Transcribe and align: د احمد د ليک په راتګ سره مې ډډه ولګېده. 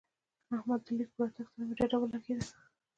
د 0.47 0.49
احمد 0.57 0.81
د 0.85 0.87
ليک 0.97 1.09
په 1.15 1.21
راتګ 1.23 1.47
سره 1.53 1.63
مې 1.67 1.73
ډډه 1.79 1.97
ولګېده. 1.99 2.45